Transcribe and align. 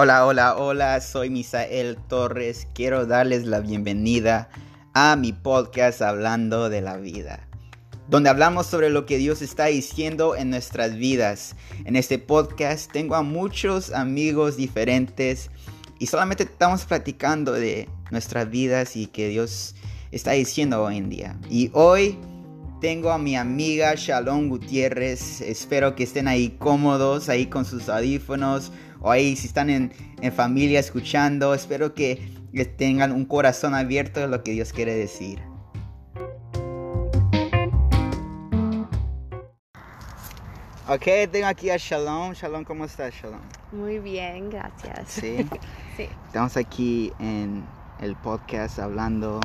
Hola, 0.00 0.26
hola, 0.26 0.56
hola, 0.56 1.00
soy 1.00 1.28
Misael 1.28 1.96
Torres. 2.08 2.68
Quiero 2.72 3.04
darles 3.04 3.46
la 3.46 3.58
bienvenida 3.58 4.48
a 4.94 5.16
mi 5.16 5.32
podcast 5.32 6.02
Hablando 6.02 6.68
de 6.68 6.80
la 6.80 6.98
Vida, 6.98 7.48
donde 8.08 8.30
hablamos 8.30 8.68
sobre 8.68 8.90
lo 8.90 9.06
que 9.06 9.18
Dios 9.18 9.42
está 9.42 9.64
diciendo 9.64 10.36
en 10.36 10.50
nuestras 10.50 10.94
vidas. 10.94 11.56
En 11.84 11.96
este 11.96 12.20
podcast 12.20 12.92
tengo 12.92 13.16
a 13.16 13.22
muchos 13.22 13.90
amigos 13.90 14.56
diferentes 14.56 15.50
y 15.98 16.06
solamente 16.06 16.44
estamos 16.44 16.84
platicando 16.84 17.50
de 17.50 17.88
nuestras 18.12 18.48
vidas 18.48 18.94
y 18.94 19.08
que 19.08 19.26
Dios 19.26 19.74
está 20.12 20.30
diciendo 20.30 20.80
hoy 20.80 20.98
en 20.98 21.08
día. 21.08 21.36
Y 21.50 21.72
hoy 21.72 22.16
tengo 22.80 23.10
a 23.10 23.18
mi 23.18 23.34
amiga 23.34 23.96
Shalom 23.96 24.48
Gutiérrez. 24.48 25.40
Espero 25.40 25.96
que 25.96 26.04
estén 26.04 26.28
ahí 26.28 26.50
cómodos, 26.56 27.28
ahí 27.28 27.46
con 27.46 27.64
sus 27.64 27.88
audífonos 27.88 28.70
o 29.00 29.10
ahí 29.10 29.36
si 29.36 29.46
están 29.46 29.70
en, 29.70 29.92
familia 30.32 30.80
escuchando. 30.80 31.54
Espero 31.54 31.94
que 31.94 32.32
tengan 32.76 33.12
un 33.12 33.24
corazón 33.24 33.74
abierto 33.74 34.20
de 34.20 34.28
lo 34.28 34.42
que 34.42 34.52
Dios 34.52 34.72
quiere 34.72 34.94
decir. 34.94 35.40
Ok, 40.88 41.04
tengo 41.30 41.46
aquí 41.46 41.68
a 41.68 41.76
Shalom. 41.76 42.32
Shalom, 42.32 42.64
¿cómo 42.64 42.86
estás, 42.86 43.12
Shalom? 43.14 43.40
Muy 43.72 43.98
bien, 43.98 44.48
gracias. 44.48 45.10
Sí. 45.10 45.36
sí. 45.96 46.08
Estamos 46.26 46.56
aquí 46.56 47.12
en 47.18 47.62
el 48.00 48.16
podcast 48.16 48.78
hablando 48.78 49.38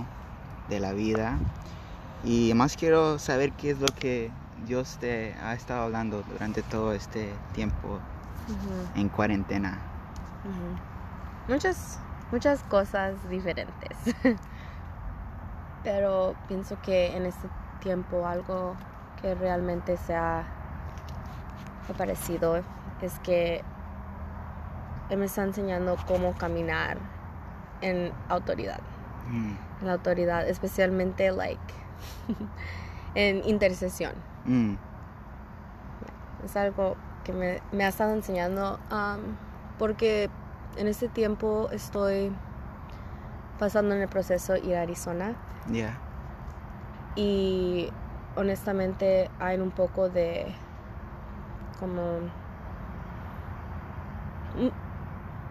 de 0.70 0.80
la 0.80 0.94
vida. 0.94 1.38
Y 2.24 2.54
más 2.54 2.78
quiero 2.78 3.20
saber 3.20 3.52
qué 3.52 3.72
es 3.72 3.80
lo 3.80 3.88
que 3.88 4.32
Dios 4.66 4.98
te 5.02 5.34
ha 5.44 5.54
estado 5.54 5.84
hablando 5.84 6.24
durante 6.32 6.62
todo 6.62 6.94
este 6.94 7.28
tiempo 7.54 8.00
en 8.96 9.10
cuarentena. 9.10 9.80
Muchas, 11.48 12.00
muchas 12.32 12.64
cosas 12.64 13.16
diferentes. 13.30 13.98
Pero 15.84 16.36
pienso 16.48 16.80
que 16.82 17.16
en 17.16 17.26
este 17.26 17.48
tiempo 17.82 18.26
algo 18.26 18.76
que 19.22 19.36
realmente 19.36 19.98
se 19.98 20.16
ha 20.16 20.44
aparecido 21.90 22.64
es 23.02 23.20
que 23.20 23.62
Él 25.10 25.18
me 25.18 25.26
está 25.26 25.44
enseñando 25.44 25.98
cómo 26.08 26.34
caminar 26.36 26.98
en 27.82 28.12
autoridad. 28.30 28.80
Mm. 29.30 29.56
En 29.82 29.88
la 29.88 29.94
autoridad, 29.94 30.48
especialmente 30.48 31.32
like 31.32 31.74
en 33.16 33.46
intercesión. 33.48 34.14
Mm. 34.46 34.76
Es 36.46 36.56
algo 36.56 36.96
que 37.24 37.34
me, 37.34 37.84
ha 37.84 37.88
estado 37.88 38.14
enseñando 38.14 38.80
porque 39.78 40.30
en 40.78 40.88
este 40.88 41.08
tiempo 41.08 41.70
estoy 41.72 42.32
pasando 43.60 43.96
en 43.96 44.02
el 44.02 44.08
proceso 44.08 44.56
ir 44.56 44.76
a 44.76 44.82
Arizona. 44.82 45.36
Y 47.16 47.90
honestamente 48.36 49.30
hay 49.40 49.60
un 49.60 49.72
poco 49.72 50.10
de 50.10 50.54
como 51.80 52.20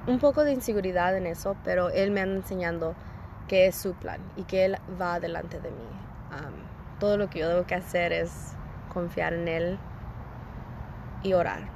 un, 0.07 0.19
poco 0.19 0.45
de 0.45 0.53
inseguridad 0.53 1.17
en 1.17 1.27
eso, 1.27 1.57
pero 1.65 1.91
él 1.91 2.11
me 2.11 2.21
ha 2.21 2.25
enseñando 2.25 2.95
que 3.49 3.67
es 3.67 3.77
su 3.77 3.95
plan 3.95 4.21
y 4.37 4.45
que 4.45 4.65
él 4.65 4.77
va 5.01 5.21
delante 5.21 5.61
de 5.61 5.71
mí. 5.71 5.77
Todo 6.99 7.17
lo 7.17 7.29
que 7.29 7.41
yo 7.41 7.49
debo 7.49 7.67
que 7.67 7.75
hacer 7.75 8.13
es 8.13 8.55
confiar 8.93 9.33
en 9.35 9.49
Él 9.49 9.79
y 11.23 11.33
orar, 11.35 11.69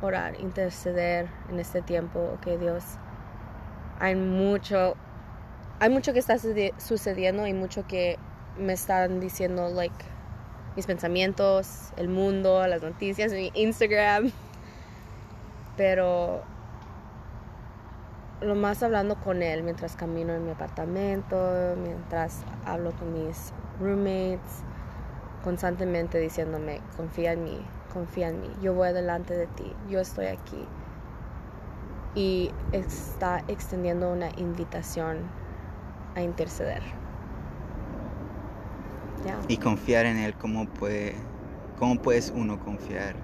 orar, 0.00 0.38
interceder 0.40 1.28
en 1.50 1.58
este 1.58 1.82
tiempo, 1.82 2.38
que 2.42 2.58
Dios, 2.58 2.84
hay 3.98 4.16
mucho, 4.16 4.96
hay 5.80 5.90
mucho 5.90 6.12
que 6.12 6.18
está 6.18 6.36
sucediendo 6.38 7.46
y 7.46 7.52
mucho 7.52 7.86
que 7.86 8.18
me 8.58 8.72
están 8.72 9.20
diciendo, 9.20 9.68
like, 9.68 9.94
mis 10.76 10.86
pensamientos, 10.86 11.92
el 11.96 12.08
mundo, 12.08 12.66
las 12.66 12.82
noticias, 12.82 13.32
mi 13.32 13.50
Instagram, 13.54 14.32
pero 15.76 16.42
lo 18.40 18.54
más 18.54 18.82
hablando 18.82 19.16
con 19.16 19.42
él 19.42 19.62
mientras 19.62 19.94
camino 19.96 20.32
en 20.32 20.44
mi 20.44 20.50
apartamento, 20.50 21.76
mientras 21.76 22.42
hablo 22.64 22.92
con 22.92 23.12
mis 23.12 23.52
roommates, 23.80 24.62
constantemente 25.44 26.18
diciéndome, 26.18 26.80
confía 26.96 27.32
en 27.32 27.44
mí, 27.44 27.64
confía 27.92 28.28
en 28.28 28.40
mí, 28.40 28.48
yo 28.62 28.74
voy 28.74 28.92
delante 28.92 29.34
de 29.34 29.46
ti, 29.48 29.72
yo 29.88 30.00
estoy 30.00 30.26
aquí. 30.26 30.66
Y 32.14 32.50
está 32.72 33.42
extendiendo 33.48 34.12
una 34.12 34.30
invitación 34.36 35.18
a 36.14 36.22
interceder. 36.22 36.82
Y 39.48 39.56
confiar 39.56 40.06
en 40.06 40.18
Él, 40.18 40.34
¿cómo, 40.34 40.66
puede, 40.66 41.14
cómo 41.78 42.00
puedes 42.00 42.32
uno 42.34 42.58
confiar 42.58 43.14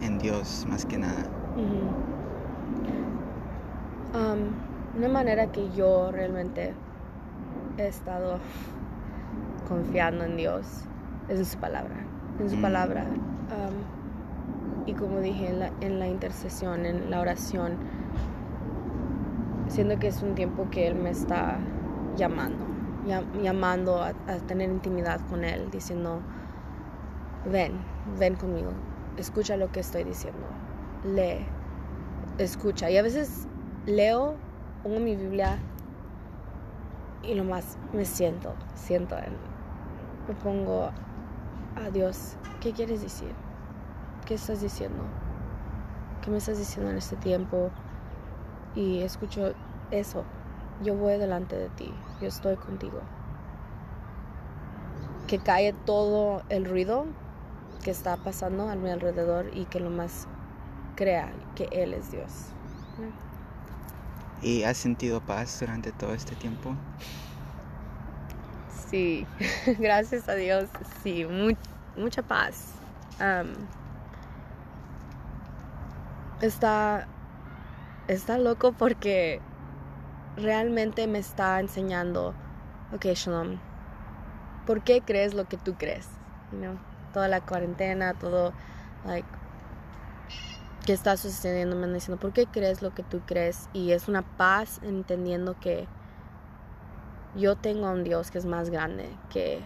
en, 0.00 0.18
Dios 0.18 0.64
más 0.68 0.86
que 0.86 0.98
nada? 0.98 1.24
Um, 4.14 4.96
una 4.96 5.08
manera 5.08 5.50
que 5.50 5.68
yo 5.72 6.10
realmente 6.12 6.72
he 7.78 7.86
estado 7.86 8.38
confiando 9.68 10.24
en 10.24 10.36
Dios 10.36 10.84
es 11.28 11.38
en 11.38 11.44
su 11.44 11.58
palabra, 11.58 11.96
en 12.38 12.50
su 12.50 12.60
palabra. 12.60 13.04
Um, 13.04 14.86
y 14.86 14.94
como 14.94 15.20
dije 15.20 15.48
en 15.48 15.58
la, 15.58 15.70
en 15.80 15.98
la 15.98 16.06
intercesión, 16.06 16.86
en 16.86 17.10
la 17.10 17.20
oración, 17.20 17.76
siento 19.68 19.98
que 19.98 20.08
es 20.08 20.22
un 20.22 20.34
tiempo 20.34 20.68
que 20.70 20.86
Él 20.86 20.94
me 20.94 21.10
está 21.10 21.58
llamando, 22.16 22.64
llamando 23.42 24.02
a, 24.02 24.08
a 24.08 24.36
tener 24.46 24.70
intimidad 24.70 25.20
con 25.28 25.44
Él, 25.44 25.70
diciendo, 25.70 26.20
ven, 27.50 27.72
ven 28.18 28.36
conmigo, 28.36 28.70
escucha 29.16 29.56
lo 29.56 29.72
que 29.72 29.80
estoy 29.80 30.04
diciendo, 30.04 30.46
lee, 31.04 31.44
escucha. 32.38 32.90
Y 32.90 32.96
a 32.96 33.02
veces 33.02 33.48
leo, 33.86 34.34
pongo 34.82 35.00
mi 35.00 35.16
Biblia 35.16 35.58
y 37.22 37.34
lo 37.34 37.44
más 37.44 37.76
me 37.92 38.04
siento, 38.04 38.54
siento, 38.74 39.16
me 40.28 40.34
pongo 40.34 40.90
a 41.76 41.90
Dios, 41.90 42.36
¿qué 42.60 42.72
quieres 42.72 43.02
decir? 43.02 43.32
¿Qué 44.26 44.34
estás 44.34 44.60
diciendo? 44.60 45.02
¿Qué 46.22 46.30
me 46.30 46.38
estás 46.38 46.58
diciendo 46.58 46.90
en 46.90 46.98
este 46.98 47.16
tiempo? 47.16 47.70
Y 48.74 49.02
escucho 49.02 49.52
eso, 49.90 50.24
yo 50.82 50.94
voy 50.94 51.18
delante 51.18 51.56
de 51.56 51.68
ti, 51.70 51.92
yo 52.20 52.28
estoy 52.28 52.56
contigo. 52.56 53.00
Que 55.26 55.38
cae 55.38 55.72
todo 55.72 56.42
el 56.48 56.64
ruido 56.64 57.06
que 57.82 57.90
está 57.90 58.16
pasando 58.16 58.68
a 58.68 58.74
mi 58.74 58.90
alrededor 58.90 59.50
y 59.54 59.64
que 59.66 59.80
lo 59.80 59.90
más 59.90 60.26
crea 60.96 61.32
que 61.54 61.68
Él 61.72 61.94
es 61.94 62.10
Dios. 62.10 62.46
¿Y 64.42 64.64
has 64.64 64.76
sentido 64.76 65.20
paz 65.20 65.58
durante 65.60 65.92
todo 65.92 66.14
este 66.14 66.34
tiempo? 66.36 66.74
Sí, 68.90 69.26
gracias 69.78 70.28
a 70.28 70.34
Dios, 70.34 70.68
sí, 71.02 71.26
mucha 71.96 72.22
paz. 72.22 72.72
está, 76.40 77.08
está 78.06 78.38
loco 78.38 78.72
porque 78.72 79.40
realmente 80.36 81.06
me 81.06 81.18
está 81.18 81.58
enseñando, 81.58 82.34
ok, 82.92 83.06
Shalom, 83.06 83.58
¿por 84.66 84.82
qué 84.82 85.00
crees 85.00 85.34
lo 85.34 85.46
que 85.46 85.56
tú 85.56 85.74
crees? 85.74 86.08
Toda 87.12 87.28
la 87.28 87.40
cuarentena, 87.40 88.14
todo, 88.14 88.52
like, 89.04 89.26
qué 90.84 90.92
está 90.92 91.16
sucediendo, 91.16 91.74
me 91.74 91.88
diciendo, 91.88 92.20
¿por 92.20 92.32
qué 92.32 92.46
crees 92.46 92.82
lo 92.82 92.94
que 92.94 93.02
tú 93.02 93.20
crees? 93.26 93.68
Y 93.72 93.90
es 93.90 94.06
una 94.06 94.22
paz 94.22 94.78
entendiendo 94.84 95.58
que 95.58 95.88
yo 97.34 97.56
tengo 97.56 97.90
un 97.90 98.04
Dios 98.04 98.30
que 98.30 98.38
es 98.38 98.46
más 98.46 98.70
grande 98.70 99.10
que 99.30 99.62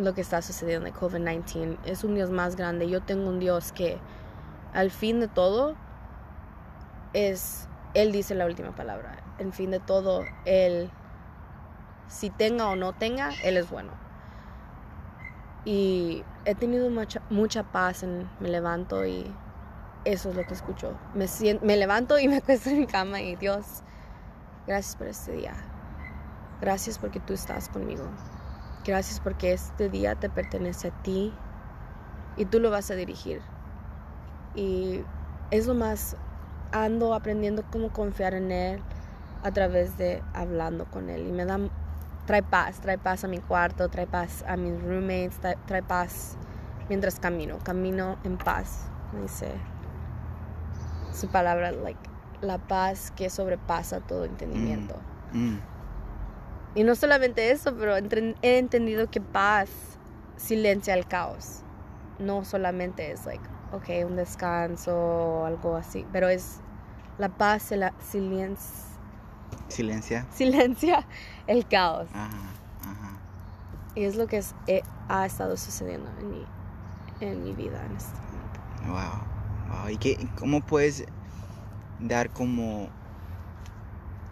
lo 0.00 0.14
que 0.14 0.20
está 0.20 0.42
sucediendo 0.42 0.86
en 0.86 0.94
COVID-19. 0.94 1.78
Es 1.84 2.04
un 2.04 2.14
Dios 2.14 2.30
más 2.30 2.56
grande. 2.56 2.88
Yo 2.88 3.02
tengo 3.02 3.28
un 3.28 3.38
Dios 3.38 3.72
que 3.72 3.98
al 4.72 4.90
fin 4.90 5.20
de 5.20 5.28
todo 5.28 5.76
es, 7.12 7.68
Él 7.94 8.12
dice 8.12 8.34
la 8.34 8.46
última 8.46 8.74
palabra. 8.74 9.22
En 9.38 9.52
fin 9.52 9.70
de 9.70 9.80
todo, 9.80 10.24
Él, 10.44 10.90
si 12.08 12.30
tenga 12.30 12.68
o 12.68 12.76
no 12.76 12.92
tenga, 12.92 13.30
Él 13.42 13.56
es 13.56 13.70
bueno. 13.70 13.92
Y 15.64 16.24
he 16.46 16.54
tenido 16.54 16.88
mucha, 17.30 17.62
paz, 17.64 18.02
en, 18.02 18.28
me 18.40 18.48
levanto 18.48 19.04
y 19.04 19.30
eso 20.04 20.30
es 20.30 20.36
lo 20.36 20.46
que 20.46 20.54
escucho. 20.54 20.96
Me, 21.14 21.26
me 21.62 21.76
levanto 21.76 22.18
y 22.18 22.28
me 22.28 22.36
acuesto 22.38 22.70
en 22.70 22.80
mi 22.80 22.86
cama 22.86 23.20
y 23.20 23.36
Dios, 23.36 23.82
gracias 24.66 24.96
por 24.96 25.06
este 25.08 25.32
día. 25.32 25.54
Gracias 26.60 26.98
porque 26.98 27.20
tú 27.20 27.32
estás 27.32 27.68
conmigo. 27.68 28.04
Gracias 28.84 29.20
porque 29.20 29.52
este 29.52 29.88
día 29.88 30.14
te 30.14 30.28
pertenece 30.28 30.88
a 30.88 31.02
ti 31.02 31.32
y 32.36 32.44
tú 32.44 32.60
lo 32.60 32.70
vas 32.70 32.90
a 32.90 32.94
dirigir. 32.94 33.40
Y 34.54 35.02
es 35.50 35.66
lo 35.66 35.74
más, 35.74 36.16
ando 36.72 37.14
aprendiendo 37.14 37.64
cómo 37.70 37.92
confiar 37.92 38.34
en 38.34 38.50
Él 38.50 38.82
a 39.42 39.50
través 39.52 39.96
de 39.96 40.22
hablando 40.34 40.86
con 40.86 41.08
Él. 41.08 41.26
Y 41.26 41.32
me 41.32 41.44
da, 41.44 41.58
trae 42.26 42.42
paz, 42.42 42.80
trae 42.80 42.98
paz 42.98 43.24
a 43.24 43.28
mi 43.28 43.38
cuarto, 43.38 43.88
trae 43.88 44.06
paz 44.06 44.44
a 44.46 44.56
mis 44.56 44.82
roommates, 44.82 45.38
trae, 45.66 45.82
paz 45.82 46.36
mientras 46.88 47.20
camino, 47.20 47.58
camino 47.62 48.18
en 48.24 48.36
paz. 48.36 48.86
Dice 49.20 49.52
su 51.12 51.28
palabra, 51.28 51.72
like, 51.72 52.09
la 52.40 52.58
paz 52.58 53.10
que 53.16 53.28
sobrepasa 53.30 54.00
todo 54.00 54.24
entendimiento. 54.24 54.94
Mm. 55.32 55.56
Y 56.74 56.84
no 56.84 56.94
solamente 56.94 57.50
eso, 57.50 57.74
pero 57.76 57.96
he 57.96 58.58
entendido 58.58 59.10
que 59.10 59.20
paz 59.20 59.68
silencia 60.36 60.94
el 60.94 61.06
caos. 61.06 61.62
No 62.18 62.44
solamente 62.44 63.10
es 63.10 63.26
like, 63.26 63.42
ok, 63.72 64.06
un 64.06 64.16
descanso 64.16 64.96
o 64.96 65.44
algo 65.46 65.76
así, 65.76 66.06
pero 66.12 66.28
es 66.28 66.60
la 67.18 67.28
paz 67.28 67.62
se 67.62 67.76
la 67.76 67.92
silencia, 68.00 68.86
Silencia. 69.68 70.26
silencia 70.30 71.06
el 71.46 71.66
caos. 71.66 72.08
Ajá, 72.14 72.28
ajá. 72.82 73.18
Y 73.94 74.04
es 74.04 74.16
lo 74.16 74.26
que 74.26 74.38
es- 74.38 74.54
eh, 74.66 74.82
ha 75.08 75.26
estado 75.26 75.56
sucediendo 75.56 76.08
en 76.20 76.30
mi, 76.30 76.44
en 77.20 77.42
mi 77.42 77.52
vida 77.52 77.84
en 77.84 77.96
este 77.96 78.16
momento. 78.16 78.60
Wow, 78.86 79.78
wow. 79.82 79.88
¿Y 79.90 79.96
qué, 79.96 80.28
cómo 80.38 80.60
puedes 80.60 81.04
dar 82.00 82.30
como 82.30 82.88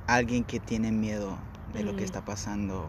alguien 0.06 0.44
que 0.44 0.60
tiene 0.60 0.90
miedo 0.90 1.38
de 1.72 1.82
lo 1.84 1.96
que 1.96 2.04
está 2.04 2.24
pasando? 2.24 2.88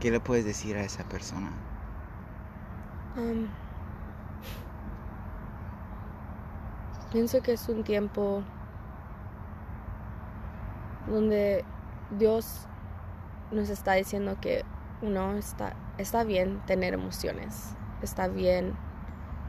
¿Qué 0.00 0.10
le 0.10 0.20
puedes 0.20 0.44
decir 0.44 0.76
a 0.76 0.82
esa 0.82 1.04
persona? 1.04 1.52
Um, 3.16 3.46
pienso 7.12 7.42
que 7.42 7.52
es 7.52 7.68
un 7.68 7.84
tiempo 7.84 8.42
donde 11.08 11.64
Dios 12.18 12.66
nos 13.50 13.68
está 13.68 13.92
diciendo 13.94 14.38
que 14.40 14.64
uno 15.02 15.34
está, 15.34 15.76
está 15.98 16.24
bien 16.24 16.60
tener 16.66 16.94
emociones, 16.94 17.74
está 18.00 18.28
bien, 18.28 18.74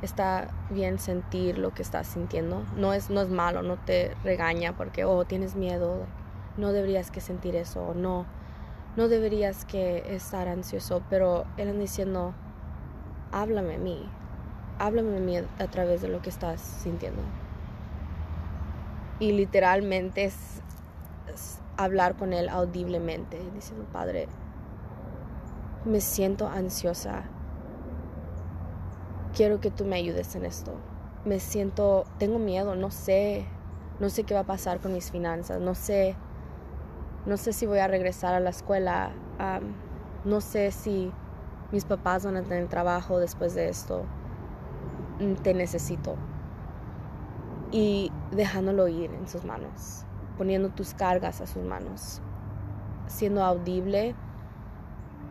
está 0.03 0.49
bien 0.69 0.99
sentir 0.99 1.57
lo 1.57 1.73
que 1.73 1.81
estás 1.81 2.07
sintiendo. 2.07 2.63
No 2.75 2.93
es, 2.93 3.09
no 3.09 3.21
es 3.21 3.29
malo, 3.29 3.63
no 3.63 3.77
te 3.77 4.15
regaña 4.23 4.75
porque, 4.75 5.05
oh, 5.05 5.25
tienes 5.25 5.55
miedo, 5.55 6.05
no 6.57 6.71
deberías 6.71 7.09
que 7.09 7.21
sentir 7.21 7.55
eso, 7.55 7.93
no, 7.95 8.25
no 8.95 9.07
deberías 9.07 9.65
que 9.65 10.03
estar 10.13 10.47
ansioso, 10.47 11.01
pero 11.09 11.45
Él 11.57 11.69
anda 11.69 11.81
diciendo, 11.81 12.33
háblame 13.31 13.75
a 13.75 13.79
mí, 13.79 14.09
háblame 14.77 15.17
a 15.17 15.19
mí 15.19 15.37
a 15.37 15.67
través 15.67 16.01
de 16.01 16.09
lo 16.09 16.21
que 16.21 16.29
estás 16.29 16.61
sintiendo. 16.61 17.21
Y 19.19 19.31
literalmente 19.31 20.25
es, 20.25 20.61
es 21.33 21.59
hablar 21.77 22.15
con 22.15 22.33
él 22.33 22.49
audiblemente, 22.49 23.39
diciendo, 23.53 23.85
Padre, 23.91 24.27
me 25.85 26.01
siento 26.01 26.47
ansiosa, 26.47 27.23
quiero 29.35 29.59
que 29.59 29.71
tú 29.71 29.85
me 29.85 29.95
ayudes 29.97 30.35
en 30.35 30.45
esto. 30.45 30.73
Me 31.25 31.39
siento, 31.39 32.05
tengo 32.17 32.39
miedo, 32.39 32.75
no 32.75 32.91
sé, 32.91 33.45
no 33.99 34.09
sé 34.09 34.23
qué 34.23 34.33
va 34.33 34.41
a 34.41 34.45
pasar 34.45 34.79
con 34.79 34.93
mis 34.93 35.11
finanzas, 35.11 35.59
no 35.59 35.75
sé, 35.75 36.15
no 37.25 37.37
sé 37.37 37.53
si 37.53 37.65
voy 37.65 37.79
a 37.79 37.87
regresar 37.87 38.33
a 38.35 38.39
la 38.39 38.49
escuela, 38.49 39.11
no 40.25 40.41
sé 40.41 40.71
si 40.71 41.11
mis 41.71 41.85
papás 41.85 42.25
van 42.25 42.37
a 42.37 42.43
tener 42.43 42.67
trabajo 42.67 43.19
después 43.19 43.55
de 43.55 43.69
esto. 43.69 44.03
Mm, 45.19 45.35
Te 45.35 45.53
necesito. 45.53 46.15
Y 47.71 48.11
dejándolo 48.31 48.87
ir 48.87 49.11
en 49.13 49.27
sus 49.27 49.45
manos, 49.45 50.05
poniendo 50.37 50.69
tus 50.69 50.93
cargas 50.93 51.41
a 51.41 51.47
sus 51.47 51.63
manos, 51.63 52.21
siendo 53.07 53.43
audible, 53.43 54.15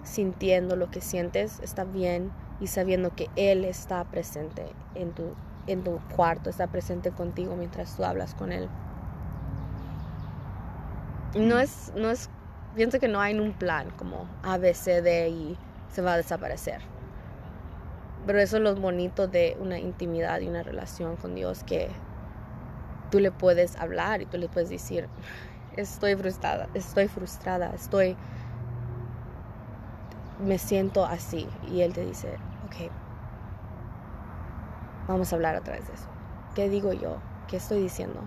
sintiendo 0.03 0.75
lo 0.75 0.91
que 0.91 1.01
sientes, 1.01 1.61
está 1.61 1.85
bien 1.85 2.33
y 2.63 2.69
sabiendo 2.69 3.11
que 3.15 3.29
Él 3.35 3.65
está 3.65 4.05
presente 4.05 4.65
en 4.95 5.11
tu, 5.11 5.35
en 5.67 5.83
tu 5.83 5.99
cuarto, 6.15 6.49
está 6.49 6.69
presente 6.69 7.11
contigo 7.11 7.57
mientras 7.57 7.97
tú 7.97 8.05
hablas 8.05 8.35
con 8.37 8.53
Él. 8.53 8.69
No 11.35 11.59
es, 11.59 11.93
no 11.97 12.09
es, 12.09 12.31
pienso 12.77 13.01
que 13.01 13.09
no 13.09 13.21
hay 13.21 13.37
un 13.37 13.53
plan 13.53 13.91
como 13.99 14.29
A, 14.45 14.59
B, 14.59 14.75
C, 14.75 15.03
D 15.03 15.29
y 15.29 15.59
se 15.91 16.03
va 16.03 16.13
a 16.13 16.17
desaparecer. 16.17 16.81
Pero 18.27 18.39
eso 18.39 18.59
es 18.59 18.63
lo 18.63 18.77
bonito 18.77 19.27
de 19.27 19.57
una 19.59 19.81
intimidad 19.81 20.41
y 20.41 20.47
una 20.47 20.63
relación 20.63 21.17
con 21.17 21.35
Dios 21.35 21.65
que 21.65 21.91
tú 23.11 23.19
le 23.19 23.33
puedes 23.33 23.75
hablar 23.77 24.23
y 24.23 24.27
tú 24.27 24.39
le 24.39 24.49
puedes 24.49 24.69
decir, 24.71 25.09
estoy 25.77 26.15
frustrada, 26.15 26.69
estoy 26.75 27.09
frustrada, 27.09 27.73
estoy, 27.75 28.17
me 30.39 30.59
siento 30.59 31.05
así. 31.05 31.49
Y 31.73 31.81
Él 31.81 31.93
te 31.93 32.07
dice, 32.07 32.39
ok, 32.73 32.91
vamos 35.09 35.33
a 35.33 35.37
hablar 35.37 35.55
a 35.57 35.61
través 35.61 35.87
de 35.89 35.95
eso. 35.95 36.07
¿Qué 36.55 36.69
digo 36.69 36.93
yo? 36.93 37.19
¿Qué 37.49 37.57
estoy 37.57 37.81
diciendo? 37.83 38.21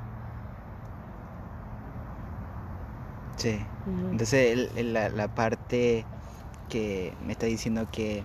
Sí. 3.37 3.59
Entonces, 4.11 4.53
el- 4.53 4.71
el- 4.77 4.93
la, 4.93 5.09
la 5.09 5.27
parte 5.27 6.05
que 6.69 7.13
me 7.25 7.33
está 7.33 7.45
diciendo 7.45 7.87
que 7.91 8.23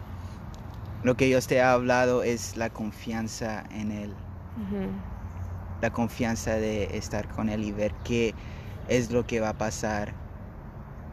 lo 1.03 1.17
que 1.17 1.27
Dios 1.27 1.47
te 1.47 1.61
ha 1.61 1.73
hablado 1.73 2.23
es 2.23 2.57
la 2.57 2.71
confianza 2.71 3.65
en 3.71 3.91
Él. 3.91 4.15
La 5.83 5.91
confianza 5.91 6.53
de 6.55 6.97
estar 6.97 7.29
con 7.29 7.49
Él 7.49 7.65
y 7.65 7.73
ver 7.73 7.93
qué 8.05 8.35
es 8.89 9.11
lo 9.11 9.27
que 9.27 9.41
va 9.41 9.51
a 9.51 9.55
pasar 9.55 10.13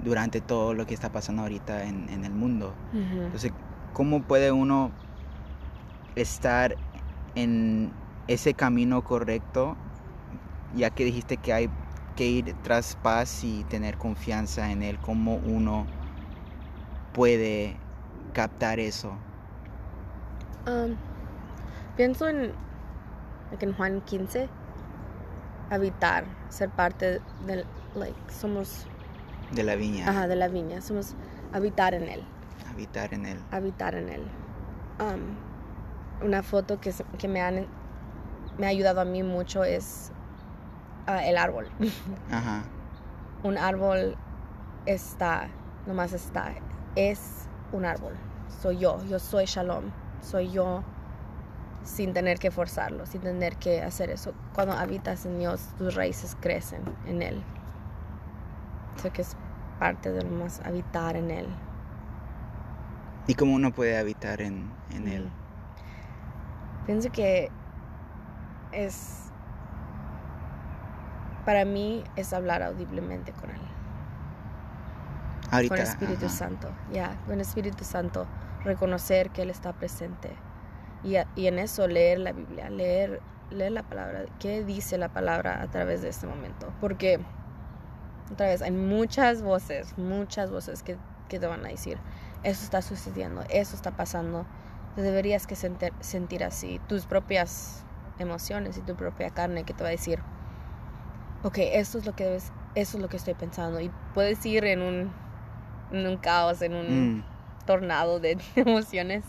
durante 0.03 0.41
todo 0.41 0.73
lo 0.73 0.85
que 0.85 0.93
está 0.93 1.09
pasando 1.11 1.41
ahorita 1.43 1.83
en, 1.85 2.09
en 2.09 2.23
el 2.25 2.33
mundo. 2.33 2.73
Ujú. 2.93 3.21
Entonces, 3.23 3.51
¿cómo 3.97 4.21
puede 4.21 4.51
uno 4.51 4.91
estar 6.15 6.75
en 7.33 7.91
ese 8.27 8.53
camino 8.53 9.03
correcto? 9.03 9.75
Ya 10.75 10.91
que 10.91 11.03
dijiste 11.03 11.37
que 11.37 11.51
hay 11.51 11.69
que 12.15 12.27
ir 12.27 12.55
tras 12.61 12.95
paz 12.95 13.43
y 13.43 13.63
tener 13.63 13.97
confianza 13.97 14.71
en 14.71 14.83
Él, 14.83 14.99
¿cómo 14.99 15.37
uno 15.37 15.87
puede 17.11 17.75
captar 18.33 18.79
eso? 18.79 19.13
Um, 20.67 20.95
pienso 21.95 22.27
en, 22.27 22.51
like, 23.49 23.65
en 23.65 23.73
Juan 23.73 24.01
15, 24.01 24.47
habitar, 25.71 26.25
ser 26.49 26.69
parte 26.69 27.19
del, 27.47 27.65
like, 27.95 28.15
somos, 28.31 28.85
De 29.53 29.63
la 29.63 29.73
viña, 29.73 30.07
ajá, 30.07 30.27
de 30.27 30.35
la 30.35 30.49
viña, 30.49 30.81
somos 30.81 31.15
habitar 31.51 31.95
en 31.95 32.03
él, 32.09 32.23
habitar 32.77 33.13
en 33.13 33.25
Él. 33.25 33.39
habitar 33.51 33.95
en 33.95 34.09
él. 34.09 34.23
Um, 34.99 36.25
una 36.25 36.43
foto 36.43 36.79
que, 36.79 36.93
que 37.17 37.27
me, 37.27 37.41
han, 37.41 37.67
me 38.57 38.67
ha 38.67 38.69
ayudado 38.69 39.01
a 39.01 39.05
mí 39.05 39.23
mucho 39.23 39.63
es 39.63 40.11
ah, 41.07 41.25
el 41.25 41.37
árbol. 41.37 41.67
Ajá, 42.31 42.63
un 43.43 43.57
árbol 43.57 44.15
está, 44.85 45.47
nomás 45.85 46.13
está, 46.13 46.53
es 46.95 47.47
un 47.71 47.85
árbol. 47.85 48.13
Soy 48.61 48.77
yo, 48.77 49.03
yo 49.05 49.19
soy 49.19 49.45
Shalom, 49.45 49.85
soy 50.21 50.51
yo 50.51 50.83
sin 51.83 52.13
tener 52.13 52.39
que 52.39 52.51
forzarlo, 52.51 53.05
sin 53.05 53.21
tener 53.21 53.57
que 53.57 53.81
hacer 53.81 54.09
eso. 54.09 54.33
Cuando 54.53 54.73
habitas 54.73 55.25
en 55.25 55.39
Dios, 55.39 55.69
tus 55.77 55.95
raíces 55.95 56.35
crecen 56.39 56.81
en 57.05 57.21
Él. 57.21 57.43
Sé 59.01 59.11
que 59.11 59.21
es 59.21 59.35
parte 59.79 60.11
de 60.11 60.23
lo 60.23 60.29
más 60.31 60.59
habitar 60.61 61.15
en 61.15 61.31
Él. 61.31 61.47
¿Y 63.27 63.35
cómo 63.35 63.53
uno 63.55 63.73
puede 63.73 63.97
habitar 63.97 64.41
en, 64.41 64.71
en 64.91 65.07
Él? 65.09 65.29
Pienso 66.85 67.11
que 67.11 67.51
es, 68.71 69.29
para 71.45 71.65
mí, 71.65 72.05
es 72.15 72.31
hablar 72.31 72.63
audiblemente 72.63 73.33
con 73.33 73.49
Él. 73.49 73.61
Ahorita. 75.51 75.75
con 75.75 75.77
el 75.81 75.87
Espíritu 75.87 76.25
ajá. 76.25 76.35
Santo, 76.35 76.69
ya, 76.93 77.17
con 77.25 77.35
el 77.35 77.41
Espíritu 77.41 77.83
Santo, 77.83 78.27
reconocer 78.63 79.29
que 79.31 79.41
Él 79.41 79.49
está 79.49 79.73
presente. 79.73 80.31
Y, 81.03 81.15
en 81.15 81.59
eso 81.59 81.87
leer 81.87 82.19
la 82.19 82.31
Biblia, 82.31 82.69
leer, 82.69 83.21
leer 83.49 83.73
la 83.73 83.83
palabra, 83.83 84.25
qué 84.39 84.63
dice 84.63 84.97
la 84.97 85.09
palabra 85.09 85.61
a 85.61 85.67
través 85.67 86.01
de 86.01 86.09
este 86.09 86.27
momento. 86.27 86.73
Porque, 86.79 87.19
otra 88.31 88.47
vez, 88.47 88.61
hay 88.61 88.71
muchas 88.71 89.41
voces, 89.41 89.97
muchas 89.97 90.49
voces 90.49 90.81
que, 90.81 90.97
que 91.27 91.39
te 91.39 91.47
van 91.47 91.65
a 91.65 91.69
decir, 91.69 91.97
eso 92.43 92.63
está 92.63 92.81
sucediendo, 92.81 93.43
eso 93.49 93.75
está 93.75 93.91
pasando, 93.91 94.45
te 94.95 95.01
deberías 95.01 95.47
que 95.47 95.55
sentir, 95.55 95.93
sentir 95.99 96.43
así, 96.43 96.79
tus 96.87 97.05
propias 97.05 97.83
emociones 98.19 98.77
y 98.77 98.81
tu 98.81 98.95
propia 98.95 99.29
carne 99.29 99.63
que 99.63 99.73
te 99.73 99.83
va 99.83 99.89
a 99.89 99.91
decir, 99.91 100.19
ok, 101.43 101.57
esto 101.59 101.97
es 101.97 102.05
lo 102.05 102.15
que 102.15 102.25
debes, 102.25 102.51
eso 102.75 102.97
es 102.97 103.01
lo 103.01 103.09
que 103.09 103.17
estoy 103.17 103.33
pensando. 103.33 103.79
Y 103.79 103.91
puedes 104.13 104.45
ir 104.45 104.65
en 104.65 104.81
un, 104.81 105.11
en 105.91 106.07
un 106.07 106.17
caos, 106.17 106.61
en 106.61 106.73
un 106.73 107.17
Mm, 107.17 107.23
tornado 107.65 108.19
de 108.19 108.37
emociones. 108.55 109.23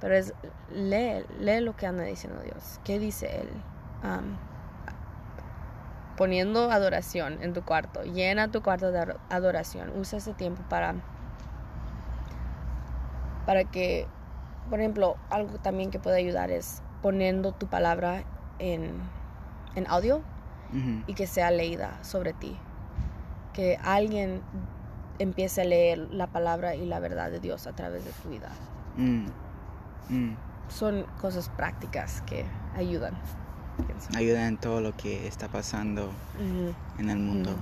pero 0.00 0.16
es 0.16 0.34
lee, 0.70 1.24
lee 1.38 1.60
lo 1.60 1.76
que 1.76 1.86
anda 1.86 2.04
diciendo 2.04 2.40
Dios. 2.42 2.80
¿Qué 2.84 2.98
dice 2.98 3.40
Él? 3.40 3.48
Um, 4.02 4.36
poniendo 6.16 6.70
adoración 6.70 7.42
en 7.42 7.52
tu 7.52 7.62
cuarto. 7.64 8.02
Llena 8.02 8.50
tu 8.50 8.62
cuarto 8.62 8.92
de 8.92 9.16
adoración. 9.30 9.90
Usa 9.98 10.18
ese 10.18 10.34
tiempo 10.34 10.62
para 10.68 10.94
para 13.46 13.64
que, 13.64 14.06
por 14.70 14.80
ejemplo, 14.80 15.16
algo 15.30 15.58
también 15.58 15.90
que 15.90 15.98
puede 15.98 16.18
ayudar 16.18 16.50
es 16.50 16.82
poniendo 17.02 17.52
tu 17.52 17.66
palabra 17.66 18.24
en, 18.58 18.94
en 19.74 19.86
audio 19.88 20.22
y 21.06 21.14
que 21.14 21.28
sea 21.28 21.50
leída 21.52 22.02
sobre 22.02 22.32
ti. 22.32 22.56
Que 23.52 23.78
alguien 23.84 24.42
empiece 25.18 25.60
a 25.60 25.64
leer 25.64 25.98
la 26.10 26.26
palabra 26.26 26.74
y 26.74 26.84
la 26.84 26.98
verdad 26.98 27.30
de 27.30 27.38
Dios 27.38 27.66
a 27.66 27.72
través 27.74 28.04
de 28.04 28.10
tu 28.10 28.30
vida. 28.30 28.48
Mm. 28.96 29.26
Mm. 30.08 30.36
Son 30.68 31.06
cosas 31.20 31.48
prácticas 31.50 32.22
que 32.22 32.44
ayudan. 32.76 33.14
Ayudan 34.16 34.42
en 34.44 34.56
todo 34.56 34.80
lo 34.80 34.96
que 34.96 35.26
está 35.26 35.48
pasando 35.48 36.10
en 36.98 37.10
el 37.10 37.18
mundo. 37.18 37.54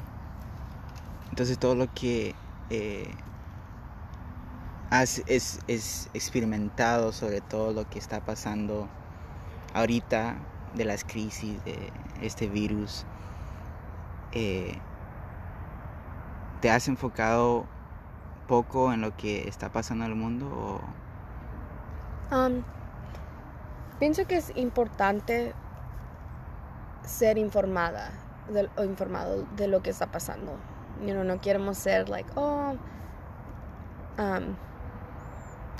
Entonces 1.30 1.58
todo 1.58 1.74
lo 1.74 1.92
que 1.92 2.34
eh, 2.70 3.10
has 4.92 5.22
es, 5.26 5.58
experimentado 6.12 7.12
sobre 7.12 7.40
todo 7.40 7.72
lo 7.72 7.88
que 7.88 7.98
está 7.98 8.20
pasando 8.20 8.90
ahorita 9.72 10.36
de 10.74 10.84
las 10.84 11.02
crisis 11.02 11.64
de 11.64 11.90
este 12.20 12.46
virus, 12.46 13.06
eh, 14.32 14.78
¿te 16.60 16.70
has 16.70 16.88
enfocado 16.88 17.64
poco 18.46 18.92
en 18.92 19.00
lo 19.00 19.16
que 19.16 19.48
está 19.48 19.72
pasando 19.72 20.04
en 20.04 20.10
el 20.10 20.16
mundo? 20.16 20.82
Um, 22.30 22.62
pienso 23.98 24.26
que 24.26 24.36
es 24.36 24.52
importante 24.56 25.54
ser 27.02 27.38
informada 27.38 28.10
o 28.76 28.84
informado 28.84 29.46
de 29.56 29.68
lo 29.68 29.82
que 29.82 29.88
está 29.88 30.08
pasando. 30.12 30.52
no 31.00 31.40
queremos 31.40 31.78
ser 31.78 32.10
like, 32.10 32.30
oh, 32.34 32.76
um, 34.18 34.54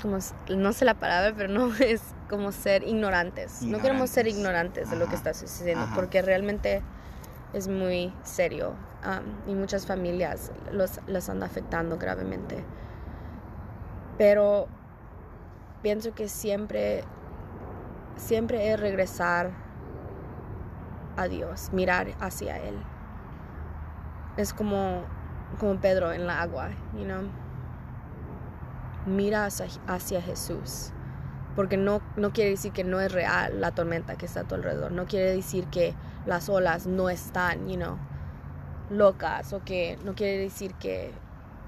como, 0.01 0.17
no 0.49 0.73
sé 0.73 0.85
la 0.85 0.95
palabra, 0.95 1.33
pero 1.35 1.49
no 1.49 1.73
es 1.79 2.01
como 2.29 2.51
ser 2.51 2.83
ignorantes. 2.87 3.61
No 3.61 3.79
queremos 3.79 4.09
ser 4.09 4.27
ignorantes 4.27 4.89
de 4.89 4.95
lo 4.97 5.07
que 5.07 5.15
está 5.15 5.33
sucediendo, 5.33 5.87
porque 5.95 6.21
realmente 6.21 6.81
es 7.53 7.67
muy 7.67 8.13
serio 8.23 8.73
um, 9.05 9.51
y 9.51 9.55
muchas 9.55 9.85
familias 9.85 10.51
los, 10.71 10.99
los 11.07 11.29
anda 11.29 11.45
afectando 11.45 11.97
gravemente. 11.97 12.63
Pero 14.17 14.67
pienso 15.81 16.13
que 16.13 16.27
siempre, 16.29 17.03
siempre 18.15 18.71
es 18.71 18.79
regresar 18.79 19.51
a 21.15 21.27
Dios, 21.27 21.69
mirar 21.71 22.07
hacia 22.19 22.57
Él. 22.57 22.75
Es 24.37 24.53
como, 24.53 25.03
como 25.59 25.79
Pedro 25.79 26.11
en 26.11 26.25
la 26.25 26.41
agua, 26.41 26.69
you 26.97 27.05
know 27.05 27.42
mira 29.05 29.45
hacia, 29.45 30.21
Jesús. 30.21 30.91
Porque 31.55 31.77
no, 31.77 32.01
no 32.15 32.33
quiere 32.33 32.51
decir 32.51 32.71
que 32.71 32.83
no 32.83 32.99
es 32.99 33.11
real 33.11 33.61
la 33.61 33.71
tormenta 33.71 34.15
que 34.15 34.25
está 34.25 34.41
a 34.41 34.43
tu 34.43 34.55
alrededor. 34.55 34.91
No 34.91 35.05
quiere 35.05 35.35
decir 35.35 35.67
que 35.67 35.93
las 36.25 36.49
olas 36.49 36.87
no 36.87 37.09
están, 37.09 37.67
you 37.67 37.75
know, 37.75 37.97
locas. 38.89 39.53
O 39.53 39.63
que 39.63 39.99
no 40.03 40.15
quiere 40.15 40.37
decir 40.39 40.73
que, 40.75 41.11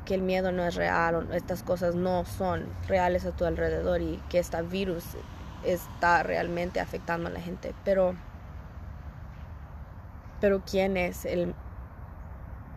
que 0.06 0.16
el 0.16 0.22
miedo 0.24 0.52
no 0.52 0.64
es 0.64 0.76
real. 0.76 1.16
O 1.16 1.34
estas 1.34 1.62
cosas 1.62 1.94
no 1.94 2.26
son 2.26 2.66
reales 2.88 3.26
a 3.26 3.32
tu 3.32 3.46
alrededor. 3.46 4.02
Y 4.02 4.20
que 4.30 4.40
este 4.40 4.62
virus 4.64 5.04
está 5.64 6.24
realmente 6.24 6.80
afectando 6.80 7.28
a 7.28 7.32
la 7.32 7.40
gente. 7.40 7.76
Pero, 7.84 8.16
pero 10.42 10.64
¿quién 10.66 10.98
es 10.98 11.26
el, 11.26 11.54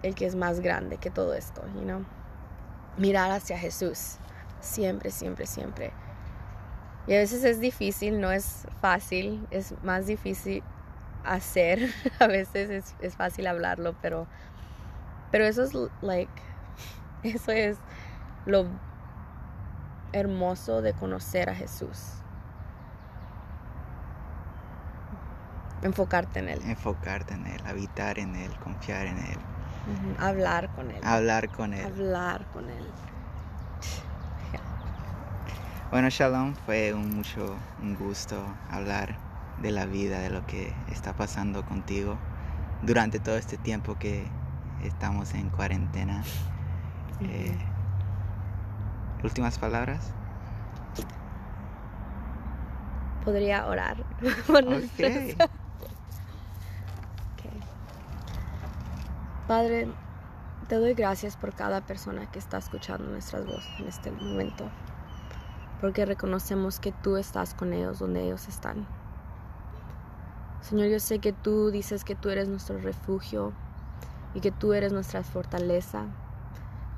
el 0.03 0.15
que 0.15 0.27
es 0.27 0.35
más 0.35 0.61
grande 0.61 0.99
que 0.99 1.11
todo 1.11 1.33
esto, 1.33 1.63
you 1.75 1.83
know? 1.83 2.05
Mirar 2.99 3.31
hacia 3.31 3.57
Jesús 3.57 4.19
Siempre, 4.61 5.11
siempre, 5.11 5.47
siempre. 5.47 5.93
Y 7.07 7.15
a 7.15 7.19
veces 7.19 7.43
es 7.45 7.59
difícil, 7.59 8.21
no 8.21 8.31
es 8.31 8.67
fácil, 8.81 9.47
es 9.51 9.75
más 9.83 10.07
difícil 10.07 10.63
hacer, 11.25 11.91
a 12.21 12.27
veces 12.27 12.95
es, 13.01 13.17
fácil 13.17 13.47
hablarlo, 13.47 13.97
pero, 14.03 14.27
pero 15.31 15.45
eso 15.45 15.63
es, 15.63 15.73
like, 16.03 16.31
eso 17.23 17.53
es 17.53 17.79
lo 18.47 18.67
hermoso 20.13 20.83
de 20.83 20.93
conocer 20.93 21.49
a 21.49 21.55
Jesús. 21.55 22.15
Enfocarte 25.83 26.41
en 26.41 26.49
Él. 26.49 26.61
Enfocarte 26.65 27.35
en 27.35 27.47
Él, 27.47 27.61
habitar 27.65 28.19
en 28.19 28.35
Él, 28.35 28.51
confiar 28.59 29.07
en 29.07 29.19
Él. 29.19 29.39
Hablar 30.19 30.69
con 30.75 30.91
Él. 30.91 31.01
Hablar 31.03 31.49
con 31.49 31.73
Él. 31.73 31.85
Hablar 31.87 32.47
con 32.53 32.69
Él. 32.69 32.85
Bueno, 35.91 36.11
Shalom, 36.11 36.55
fue 36.67 36.93
un 36.93 37.17
mucho 37.17 37.57
un 37.81 37.97
gusto 37.97 38.37
hablar 38.71 39.17
de 39.63 39.71
la 39.71 39.87
vida, 39.87 40.19
de 40.19 40.29
lo 40.29 40.45
que 40.47 40.75
está 40.93 41.15
pasando 41.15 41.65
contigo 41.65 42.19
durante 42.83 43.19
todo 43.21 43.39
este 43.39 43.57
tiempo 43.57 43.99
que 43.99 44.27
estamos 44.85 45.33
en 45.33 45.49
cuarentena. 45.49 46.23
Eh, 47.23 47.57
¿Últimas 49.25 49.59
palabras? 49.59 50.13
Podría 53.25 53.67
orar. 53.67 54.05
okay. 54.51 54.69
Padre, 59.47 59.89
te 60.69 60.75
doy 60.75 60.93
gracias 60.93 61.39
por 61.39 61.55
cada 61.55 61.81
persona 61.81 62.31
que 62.31 62.39
está 62.39 62.59
escuchando 62.59 63.11
nuestras 63.11 63.47
voces 63.47 63.71
en 63.79 63.89
este 63.89 64.11
momento 64.11 64.71
porque 65.81 66.05
reconocemos 66.05 66.81
que 66.81 66.93
tú 66.93 67.17
estás 67.17 67.55
con 67.55 67.73
ellos 67.73 67.99
donde 67.99 68.25
ellos 68.25 68.49
están. 68.49 68.87
Señor, 70.61 70.89
yo 70.89 71.01
sé 71.01 71.21
que 71.21 71.33
tú 71.33 71.71
dices 71.71 72.05
que 72.05 72.15
tú 72.15 72.31
eres 72.31 72.49
nuestro 72.49 72.79
refugio 72.79 73.53
y 74.35 74.41
que 74.41 74.51
tú 74.51 74.73
eres 74.73 74.93
nuestra 74.93 75.23
fortaleza. 75.23 76.07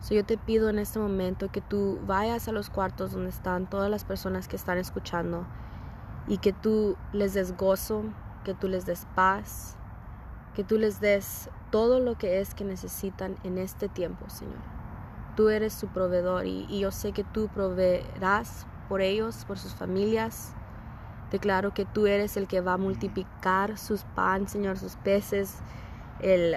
So, 0.00 0.14
yo 0.14 0.25
te 0.25 0.38
pido 0.38 0.70
en 0.70 0.78
este 0.78 0.99
momento 0.99 1.50
que 1.50 1.60
tú 1.60 2.00
vayas 2.06 2.49
a 2.49 2.52
los 2.52 2.70
cuartos 2.70 3.12
donde 3.12 3.28
están 3.28 3.68
todas 3.68 3.90
las 3.90 4.04
personas 4.04 4.49
que 4.49 4.56
están 4.56 4.78
escuchando 4.78 5.46
y 6.26 6.38
que 6.38 6.54
tú 6.54 6.96
les 7.12 7.34
des 7.34 7.54
gozo, 7.56 8.04
que 8.44 8.54
tú 8.54 8.66
les 8.66 8.87
des 8.87 9.06
paz, 9.14 9.76
que 10.54 10.64
tú 10.64 10.78
les 10.78 11.00
des 11.00 11.50
todo 11.70 12.00
lo 12.00 12.16
que 12.16 12.40
es 12.40 12.54
que 12.54 12.64
necesitan 12.64 13.37
en 13.44 13.58
este 13.58 13.88
tiempo, 13.88 14.30
Señor. 14.30 14.58
Tú 15.37 15.50
eres 15.50 15.75
su 15.75 15.88
proveedor 15.88 16.46
y, 16.46 16.66
y 16.70 16.80
yo 16.80 16.90
sé 16.90 17.12
que 17.12 17.25
tú 17.25 17.49
proveerás 17.49 18.66
por 18.90 19.00
ellos, 19.00 19.44
por 19.47 19.56
sus 19.56 19.73
familias. 19.73 20.52
Declaro 21.30 21.73
que 21.73 21.85
tú 21.85 22.09
eres 22.09 22.37
el 22.37 22.49
que 22.49 22.61
va 22.61 22.73
a 22.73 22.76
multiplicar 22.76 23.78
sus 23.78 24.02
pan, 24.02 24.49
Señor, 24.49 24.78
sus 24.78 24.97
peces, 24.97 25.59
el, 26.18 26.56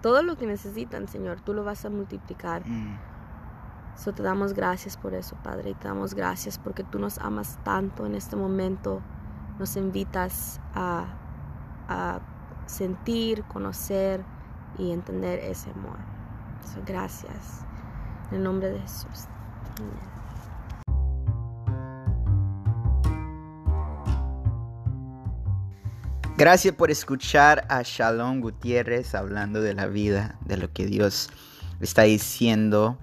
todo 0.00 0.22
lo 0.22 0.36
que 0.36 0.46
necesitan, 0.46 1.08
Señor, 1.08 1.40
tú 1.40 1.52
lo 1.52 1.64
vas 1.64 1.84
a 1.84 1.90
multiplicar. 1.90 2.62
Mm. 2.64 2.96
So, 3.96 4.14
te 4.14 4.22
damos 4.22 4.54
gracias 4.54 4.96
por 4.96 5.14
eso, 5.14 5.36
Padre, 5.42 5.70
y 5.70 5.74
te 5.74 5.88
damos 5.88 6.14
gracias 6.14 6.58
porque 6.58 6.84
tú 6.84 7.00
nos 7.00 7.18
amas 7.18 7.58
tanto 7.64 8.06
en 8.06 8.14
este 8.14 8.36
momento. 8.36 9.02
Nos 9.58 9.76
invitas 9.76 10.60
a, 10.74 11.06
a 11.88 12.20
sentir, 12.66 13.42
conocer 13.44 14.24
y 14.78 14.92
entender 14.92 15.40
ese 15.40 15.70
amor. 15.72 15.98
So, 16.72 16.80
gracias. 16.86 17.64
En 18.30 18.36
el 18.36 18.44
nombre 18.44 18.70
de 18.70 18.78
Jesús. 18.78 19.26
Amén. 19.80 20.11
Gracias 26.38 26.74
por 26.74 26.90
escuchar 26.90 27.66
a 27.68 27.82
Shalom 27.82 28.40
Gutiérrez 28.40 29.14
hablando 29.14 29.60
de 29.60 29.74
la 29.74 29.86
vida, 29.86 30.38
de 30.46 30.56
lo 30.56 30.72
que 30.72 30.86
Dios 30.86 31.28
está 31.80 32.02
diciendo 32.02 32.98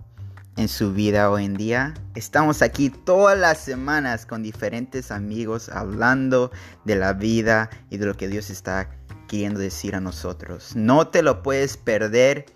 en 0.57 0.67
su 0.67 0.93
vida 0.93 1.29
hoy 1.29 1.45
en 1.45 1.55
día. 1.55 1.93
Estamos 2.15 2.63
aquí 2.63 2.89
todas 2.89 3.37
las 3.37 3.59
semanas 3.59 4.25
con 4.25 4.41
diferentes 4.41 5.11
amigos 5.11 5.69
hablando 5.69 6.51
de 6.85 6.95
la 6.95 7.13
vida 7.13 7.69
y 7.91 7.97
de 7.97 8.07
lo 8.07 8.17
que 8.17 8.27
Dios 8.27 8.49
está 8.49 8.89
queriendo 9.27 9.59
decir 9.59 9.95
a 9.95 10.01
nosotros. 10.01 10.75
No 10.75 11.07
te 11.07 11.21
lo 11.21 11.43
puedes 11.43 11.77
perder. 11.77 12.47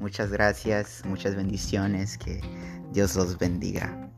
Muchas 0.00 0.32
gracias, 0.32 1.02
muchas 1.06 1.36
bendiciones, 1.36 2.18
que 2.18 2.40
Dios 2.92 3.14
los 3.14 3.38
bendiga. 3.38 4.10